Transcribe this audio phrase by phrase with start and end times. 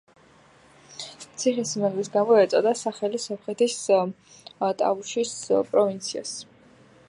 [1.41, 3.77] ციხესიმაგრის გამო ეწოდა სახელი სომხეთის
[4.81, 5.39] ტავუშის
[5.73, 6.33] პროვინციას.